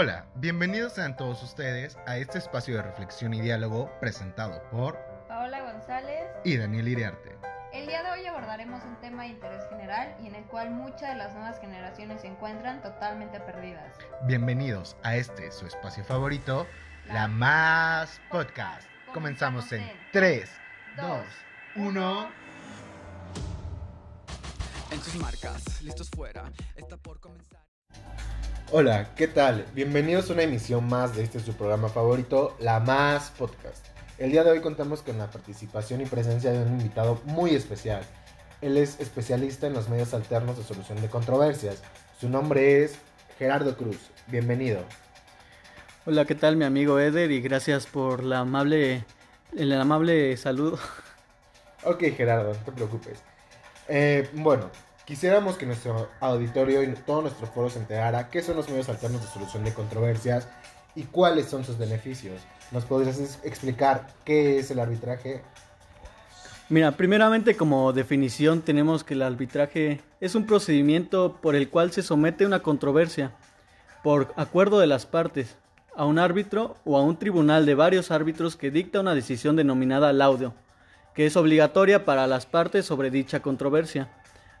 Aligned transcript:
Hola, 0.00 0.26
bienvenidos 0.36 0.92
sean 0.92 1.16
todos 1.16 1.42
ustedes 1.42 1.98
a 2.06 2.18
este 2.18 2.38
espacio 2.38 2.76
de 2.76 2.82
reflexión 2.82 3.34
y 3.34 3.40
diálogo 3.40 3.90
presentado 3.98 4.62
por 4.70 4.96
Paola 5.26 5.72
González. 5.72 6.30
y 6.44 6.56
Daniel 6.56 6.86
Iriarte. 6.86 7.36
El 7.72 7.88
día 7.88 8.04
de 8.04 8.10
hoy 8.12 8.24
abordaremos 8.26 8.80
un 8.84 8.94
tema 9.00 9.24
de 9.24 9.30
interés 9.30 9.68
general 9.68 10.16
y 10.22 10.28
en 10.28 10.36
el 10.36 10.44
cual 10.44 10.70
muchas 10.70 11.08
de 11.08 11.16
las 11.16 11.34
nuevas 11.34 11.58
generaciones 11.58 12.20
se 12.20 12.28
encuentran 12.28 12.80
totalmente 12.80 13.40
perdidas. 13.40 13.92
Bienvenidos 14.22 14.96
a 15.02 15.16
este 15.16 15.50
su 15.50 15.66
espacio 15.66 16.04
favorito, 16.04 16.68
La 17.08 17.26
Más 17.26 18.20
Podcast. 18.30 18.88
Comenzamos 19.12 19.72
en 19.72 19.82
3, 20.12 20.48
2, 20.96 21.26
1. 21.74 22.28
En 24.92 25.00
sus 25.00 25.16
marcas, 25.16 25.82
listos 25.82 26.08
fuera, 26.08 26.52
está 26.76 26.96
por 26.96 27.18
comenzar. 27.18 27.66
Hola, 28.70 29.14
¿qué 29.16 29.26
tal? 29.28 29.64
Bienvenidos 29.74 30.28
a 30.28 30.34
una 30.34 30.42
emisión 30.42 30.86
más 30.86 31.16
de 31.16 31.22
este 31.22 31.40
su 31.40 31.54
programa 31.54 31.88
favorito, 31.88 32.54
La 32.60 32.80
Más 32.80 33.30
Podcast. 33.30 33.86
El 34.18 34.30
día 34.30 34.44
de 34.44 34.50
hoy 34.50 34.60
contamos 34.60 35.00
con 35.00 35.16
la 35.16 35.30
participación 35.30 36.02
y 36.02 36.04
presencia 36.04 36.52
de 36.52 36.60
un 36.60 36.78
invitado 36.78 37.18
muy 37.24 37.54
especial. 37.54 38.02
Él 38.60 38.76
es 38.76 39.00
especialista 39.00 39.66
en 39.66 39.72
los 39.72 39.88
medios 39.88 40.12
alternos 40.12 40.58
de 40.58 40.64
solución 40.64 41.00
de 41.00 41.08
controversias. 41.08 41.82
Su 42.20 42.28
nombre 42.28 42.84
es 42.84 42.98
Gerardo 43.38 43.74
Cruz. 43.74 43.96
Bienvenido. 44.26 44.80
Hola, 46.04 46.26
¿qué 46.26 46.34
tal 46.34 46.56
mi 46.56 46.66
amigo 46.66 47.00
Eder? 47.00 47.30
Y 47.30 47.40
gracias 47.40 47.86
por 47.86 48.22
la 48.22 48.40
amable, 48.40 49.06
el 49.56 49.72
amable 49.72 50.36
saludo. 50.36 50.78
Ok, 51.84 52.02
Gerardo, 52.14 52.52
no 52.52 52.60
te 52.66 52.72
preocupes. 52.72 53.22
Eh, 53.88 54.28
bueno, 54.34 54.70
quisiéramos 55.08 55.56
que 55.56 55.64
nuestro 55.64 56.10
auditorio 56.20 56.82
y 56.82 56.88
todo 56.88 57.22
nuestro 57.22 57.46
foro 57.46 57.70
se 57.70 57.78
enterara 57.78 58.28
qué 58.28 58.42
son 58.42 58.56
los 58.56 58.68
medios 58.68 58.90
alternos 58.90 59.22
de 59.22 59.26
solución 59.28 59.64
de 59.64 59.72
controversias 59.72 60.46
y 60.94 61.04
cuáles 61.04 61.46
son 61.46 61.64
sus 61.64 61.78
beneficios. 61.78 62.42
¿Nos 62.72 62.84
podrías 62.84 63.18
explicar 63.42 64.06
qué 64.26 64.58
es 64.58 64.70
el 64.70 64.78
arbitraje? 64.78 65.40
Mira, 66.68 66.92
primeramente 66.92 67.56
como 67.56 67.94
definición 67.94 68.60
tenemos 68.60 69.02
que 69.02 69.14
el 69.14 69.22
arbitraje 69.22 70.02
es 70.20 70.34
un 70.34 70.44
procedimiento 70.44 71.38
por 71.40 71.56
el 71.56 71.70
cual 71.70 71.90
se 71.90 72.02
somete 72.02 72.44
una 72.44 72.60
controversia 72.60 73.32
por 74.04 74.34
acuerdo 74.36 74.78
de 74.78 74.88
las 74.88 75.06
partes 75.06 75.56
a 75.96 76.04
un 76.04 76.18
árbitro 76.18 76.76
o 76.84 76.98
a 76.98 77.02
un 77.02 77.18
tribunal 77.18 77.64
de 77.64 77.74
varios 77.74 78.10
árbitros 78.10 78.56
que 78.56 78.70
dicta 78.70 79.00
una 79.00 79.14
decisión 79.14 79.56
denominada 79.56 80.12
laudo, 80.12 80.52
que 81.14 81.24
es 81.24 81.34
obligatoria 81.34 82.04
para 82.04 82.26
las 82.26 82.44
partes 82.44 82.84
sobre 82.84 83.10
dicha 83.10 83.40
controversia. 83.40 84.10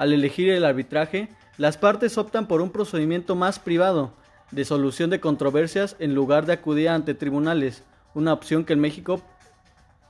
Al 0.00 0.14
elegir 0.14 0.48
el 0.48 0.64
arbitraje, 0.64 1.28
las 1.58 1.76
partes 1.76 2.16
optan 2.16 2.48
por 2.48 2.62
un 2.62 2.70
procedimiento 2.70 3.36
más 3.36 3.58
privado 3.58 4.14
de 4.50 4.64
solución 4.64 5.10
de 5.10 5.20
controversias 5.20 5.94
en 5.98 6.14
lugar 6.14 6.46
de 6.46 6.54
acudir 6.54 6.88
ante 6.88 7.12
tribunales, 7.12 7.82
una 8.14 8.32
opción 8.32 8.64
que 8.64 8.72
en 8.72 8.80
México 8.80 9.20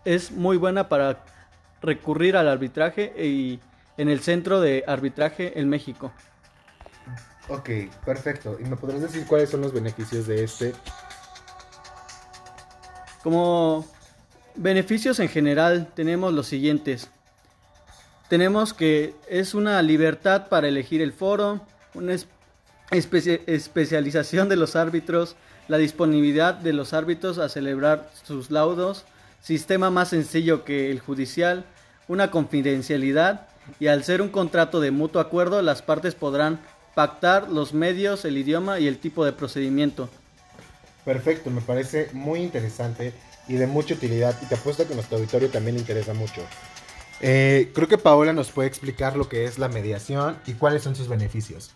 es 0.05 0.31
muy 0.31 0.57
buena 0.59 0.89
para 0.89 1.25
recurrir 1.83 2.37
al 2.37 2.47
arbitraje 2.47 3.13
y 3.21 3.59
en 3.97 4.09
el 4.09 4.21
centro 4.21 4.61
de 4.61 4.85
arbitraje 4.87 5.59
en 5.59 5.69
México. 5.69 6.13
Ok, 7.49 7.71
perfecto. 8.07 8.59
¿Y 8.61 8.69
me 8.69 8.77
podrías 8.77 9.03
decir 9.03 9.27
cuáles 9.27 9.51
son 9.51 9.61
los 9.61 9.73
beneficios 9.73 10.29
de 10.29 10.45
este? 10.45 10.73
Como 13.25 13.85
beneficios 14.55 15.19
en 15.19 15.29
general 15.29 15.89
tenemos 15.97 16.33
los 16.33 16.47
siguientes. 16.47 17.11
Tenemos 18.31 18.73
que 18.73 19.13
es 19.29 19.55
una 19.55 19.83
libertad 19.83 20.47
para 20.49 20.69
elegir 20.69 21.03
el 21.03 21.13
foro, 21.13 21.61
una 21.95 22.15
es- 22.15 22.29
especia- 22.93 23.41
especialización 23.49 24.49
de 24.49 24.55
los 24.55 24.77
árbitros, 24.77 25.35
la 25.67 25.79
disponibilidad 25.79 26.55
de 26.55 26.73
los 26.73 26.93
árbitros 26.93 27.39
a 27.39 27.49
celebrar 27.49 28.09
sus 28.25 28.53
laudos, 28.53 29.05
sistema 29.43 29.91
más 29.91 30.11
sencillo 30.11 30.65
que 30.65 30.93
el 30.93 31.01
judicial, 31.01 31.65
una 32.07 32.31
confidencialidad 32.31 33.49
y 33.81 33.89
al 33.89 34.05
ser 34.05 34.23
un 34.23 34.29
contrato 34.29 34.79
de 34.79 34.93
mutuo 34.93 35.21
acuerdo 35.21 35.61
las 35.61 35.83
partes 35.83 36.15
podrán 36.15 36.61
pactar 36.95 37.49
los 37.51 37.75
medios, 37.75 38.25
el 38.25 38.39
idioma 38.39 38.79
y 38.79 38.87
el 38.87 38.99
tipo 38.99 39.25
de 39.25 39.33
procedimiento. 39.33 40.09
Perfecto, 41.05 41.51
me 41.51 41.63
parece 41.63 42.11
muy 42.13 42.41
interesante 42.43 43.13
y 43.49 43.55
de 43.55 43.67
mucha 43.67 43.95
utilidad 43.95 44.37
y 44.41 44.47
te 44.47 44.55
apuesto 44.55 44.87
que 44.87 44.95
nuestro 44.95 45.17
auditorio 45.17 45.49
también 45.51 45.75
le 45.75 45.81
interesa 45.81 46.15
mucho. 46.15 46.43
Eh, 47.21 47.71
creo 47.75 47.89
que 47.89 47.99
Paola 47.99 48.33
nos 48.33 48.51
puede 48.51 48.69
explicar 48.69 49.17
lo 49.17 49.29
que 49.29 49.45
es 49.45 49.59
la 49.59 49.69
mediación 49.69 50.39
y 50.47 50.55
cuáles 50.55 50.83
son 50.83 50.97
sus 50.97 51.09
beneficios. 51.09 51.73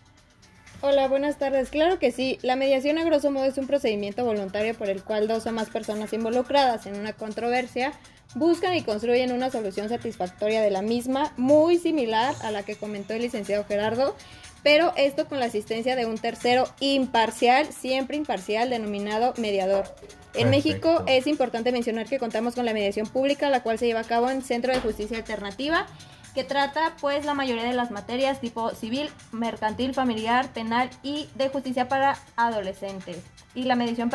Hola, 0.81 1.07
buenas 1.07 1.37
tardes. 1.37 1.69
Claro 1.69 1.99
que 1.99 2.11
sí. 2.11 2.37
La 2.41 2.55
mediación 2.55 2.97
a 2.97 3.03
grosso 3.03 3.31
modo 3.31 3.45
es 3.45 3.57
un 3.57 3.67
procedimiento 3.67 4.23
voluntario 4.25 4.73
por 4.75 4.89
el 4.89 5.03
cual 5.03 5.27
dos 5.27 5.45
o 5.45 5.51
más 5.51 5.69
personas 5.69 6.13
involucradas 6.13 6.85
en 6.85 6.95
una 6.95 7.13
controversia 7.13 7.93
buscan 8.35 8.75
y 8.75 8.83
construyen 8.83 9.31
una 9.31 9.49
solución 9.49 9.89
satisfactoria 9.89 10.61
de 10.61 10.69
la 10.69 10.81
misma, 10.81 11.33
muy 11.37 11.77
similar 11.77 12.35
a 12.41 12.51
la 12.51 12.63
que 12.63 12.75
comentó 12.75 13.13
el 13.13 13.21
licenciado 13.21 13.63
Gerardo, 13.65 14.15
pero 14.65 14.93
esto 14.97 15.27
con 15.27 15.39
la 15.39 15.45
asistencia 15.45 15.95
de 15.95 16.07
un 16.07 16.17
tercero 16.17 16.67
imparcial, 16.79 17.71
siempre 17.71 18.17
imparcial, 18.17 18.71
denominado 18.71 19.35
mediador. 19.37 19.85
En 20.33 20.49
Perfecto. 20.49 20.49
México 20.49 21.03
es 21.05 21.27
importante 21.27 21.71
mencionar 21.71 22.07
que 22.07 22.17
contamos 22.17 22.55
con 22.55 22.65
la 22.65 22.73
mediación 22.73 23.05
pública, 23.05 23.51
la 23.51 23.61
cual 23.61 23.77
se 23.77 23.85
lleva 23.85 23.99
a 23.99 24.05
cabo 24.05 24.27
en 24.31 24.41
Centro 24.41 24.73
de 24.73 24.79
Justicia 24.79 25.17
Alternativa, 25.17 25.85
que 26.33 26.43
trata 26.43 26.95
pues 26.99 27.25
la 27.25 27.35
mayoría 27.35 27.63
de 27.63 27.73
las 27.73 27.91
materias 27.91 28.41
tipo 28.41 28.71
civil, 28.71 29.11
mercantil, 29.31 29.93
familiar, 29.93 30.51
penal 30.51 30.89
y 31.03 31.29
de 31.35 31.49
justicia 31.49 31.87
para 31.87 32.17
adolescentes. 32.35 33.17
Y 33.53 33.65
la 33.65 33.75
mediación, 33.75 34.09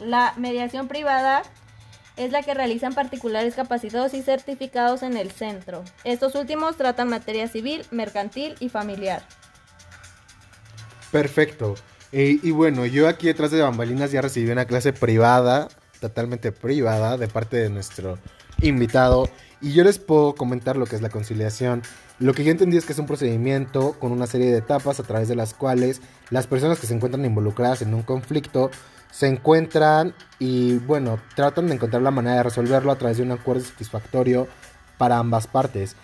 la 0.00 0.32
mediación 0.38 0.88
privada 0.88 1.42
es 2.16 2.32
la 2.32 2.42
que 2.42 2.54
realizan 2.54 2.94
particulares 2.94 3.54
capacitados 3.54 4.14
y 4.14 4.22
certificados 4.22 5.02
en 5.02 5.18
el 5.18 5.30
centro. 5.32 5.84
Estos 6.02 6.34
últimos 6.34 6.78
tratan 6.78 7.10
materia 7.10 7.46
civil, 7.46 7.84
mercantil 7.90 8.54
y 8.58 8.70
familiar. 8.70 9.22
Perfecto. 11.16 11.76
Eh, 12.12 12.38
y 12.42 12.50
bueno, 12.50 12.84
yo 12.84 13.08
aquí 13.08 13.26
detrás 13.26 13.50
de 13.50 13.62
bambalinas 13.62 14.12
ya 14.12 14.20
recibí 14.20 14.50
una 14.50 14.66
clase 14.66 14.92
privada, 14.92 15.68
totalmente 15.98 16.52
privada, 16.52 17.16
de 17.16 17.26
parte 17.26 17.56
de 17.56 17.70
nuestro 17.70 18.18
invitado. 18.60 19.30
Y 19.62 19.72
yo 19.72 19.82
les 19.82 19.98
puedo 19.98 20.34
comentar 20.34 20.76
lo 20.76 20.84
que 20.84 20.94
es 20.94 21.00
la 21.00 21.08
conciliación. 21.08 21.82
Lo 22.18 22.34
que 22.34 22.44
yo 22.44 22.50
entendí 22.50 22.76
es 22.76 22.84
que 22.84 22.92
es 22.92 22.98
un 22.98 23.06
procedimiento 23.06 23.92
con 23.98 24.12
una 24.12 24.26
serie 24.26 24.52
de 24.52 24.58
etapas 24.58 25.00
a 25.00 25.04
través 25.04 25.26
de 25.28 25.36
las 25.36 25.54
cuales 25.54 26.02
las 26.28 26.46
personas 26.46 26.78
que 26.78 26.86
se 26.86 26.92
encuentran 26.92 27.24
involucradas 27.24 27.80
en 27.80 27.94
un 27.94 28.02
conflicto 28.02 28.70
se 29.10 29.28
encuentran 29.28 30.14
y 30.38 30.76
bueno, 30.80 31.18
tratan 31.34 31.68
de 31.68 31.76
encontrar 31.76 32.02
la 32.02 32.10
manera 32.10 32.36
de 32.36 32.42
resolverlo 32.42 32.92
a 32.92 32.96
través 32.96 33.16
de 33.16 33.22
un 33.22 33.32
acuerdo 33.32 33.64
satisfactorio 33.64 34.48
para 34.98 35.16
ambas 35.16 35.46
partes. 35.46 35.96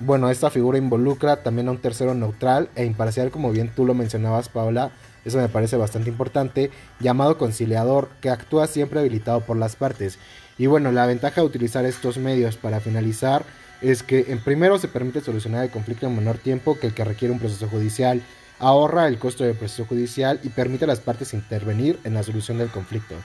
Bueno, 0.00 0.30
esta 0.30 0.48
figura 0.48 0.78
involucra 0.78 1.42
también 1.42 1.66
a 1.66 1.72
un 1.72 1.78
tercero 1.78 2.14
neutral 2.14 2.68
e 2.76 2.84
imparcial, 2.84 3.32
como 3.32 3.50
bien 3.50 3.72
tú 3.74 3.84
lo 3.84 3.94
mencionabas, 3.94 4.48
Paula. 4.48 4.92
Eso 5.24 5.38
me 5.38 5.48
parece 5.48 5.76
bastante 5.76 6.08
importante, 6.08 6.70
llamado 7.00 7.36
conciliador, 7.36 8.08
que 8.20 8.30
actúa 8.30 8.68
siempre 8.68 9.00
habilitado 9.00 9.40
por 9.40 9.56
las 9.56 9.74
partes. 9.74 10.20
Y 10.56 10.66
bueno, 10.66 10.92
la 10.92 11.04
ventaja 11.06 11.40
de 11.40 11.46
utilizar 11.48 11.84
estos 11.84 12.16
medios 12.16 12.56
para 12.56 12.78
finalizar 12.78 13.44
es 13.80 14.04
que 14.04 14.26
en 14.28 14.38
primero 14.38 14.78
se 14.78 14.86
permite 14.86 15.20
solucionar 15.20 15.64
el 15.64 15.70
conflicto 15.70 16.06
en 16.06 16.14
menor 16.14 16.38
tiempo 16.38 16.78
que 16.78 16.86
el 16.86 16.94
que 16.94 17.04
requiere 17.04 17.34
un 17.34 17.40
proceso 17.40 17.66
judicial, 17.68 18.22
ahorra 18.60 19.08
el 19.08 19.18
costo 19.18 19.42
del 19.42 19.56
proceso 19.56 19.84
judicial 19.84 20.38
y 20.44 20.50
permite 20.50 20.84
a 20.84 20.88
las 20.88 21.00
partes 21.00 21.34
intervenir 21.34 21.98
en 22.04 22.14
la 22.14 22.22
solución 22.22 22.58
del 22.58 22.70
conflicto. 22.70 23.16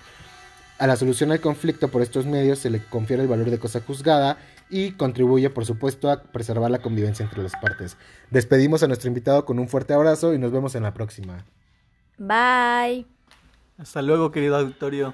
A 0.79 0.87
la 0.87 0.95
solución 0.95 1.29
del 1.29 1.39
conflicto 1.39 1.89
por 1.89 2.01
estos 2.01 2.25
medios 2.25 2.59
se 2.59 2.71
le 2.71 2.83
confiere 2.83 3.21
el 3.21 3.29
valor 3.29 3.51
de 3.51 3.59
cosa 3.59 3.79
juzgada 3.79 4.37
y 4.69 4.91
contribuye, 4.91 5.49
por 5.49 5.65
supuesto, 5.65 6.09
a 6.09 6.23
preservar 6.23 6.71
la 6.71 6.79
convivencia 6.79 7.23
entre 7.23 7.43
las 7.43 7.53
partes. 7.55 7.97
Despedimos 8.31 8.83
a 8.83 8.87
nuestro 8.87 9.07
invitado 9.07 9.45
con 9.45 9.59
un 9.59 9.67
fuerte 9.67 9.93
abrazo 9.93 10.33
y 10.33 10.39
nos 10.39 10.51
vemos 10.51 10.75
en 10.75 10.83
la 10.83 10.93
próxima. 10.93 11.45
Bye. 12.17 13.05
Hasta 13.77 14.01
luego, 14.01 14.31
querido 14.31 14.55
auditorio. 14.57 15.13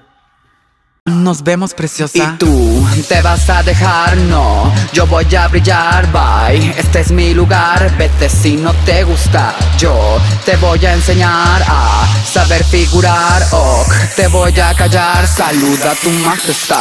Nos 1.06 1.42
vemos 1.42 1.74
preciosa. 1.74 2.18
Y 2.18 2.38
tú 2.38 2.86
te 3.08 3.20
vas 3.22 3.48
a 3.48 3.62
dejar, 3.62 4.16
no. 4.16 4.72
Yo 4.92 5.06
voy 5.06 5.26
a 5.34 5.48
brillar, 5.48 6.06
bye. 6.12 6.70
Este 6.78 7.00
es 7.00 7.10
mi 7.10 7.32
lugar, 7.34 7.90
vete 7.96 8.28
si 8.28 8.56
no 8.56 8.72
te 8.84 9.02
gusta. 9.04 9.54
Yo 9.78 10.18
te 10.44 10.56
voy 10.58 10.84
a 10.84 10.94
enseñar 10.94 11.62
a 11.66 12.06
saber 12.24 12.62
figurar, 12.64 13.42
ok. 13.50 13.92
Te 14.14 14.28
voy 14.28 14.52
a 14.60 14.74
callar, 14.74 15.26
saluda 15.26 15.92
a 15.92 15.94
tu 15.94 16.10
majestad. 16.10 16.76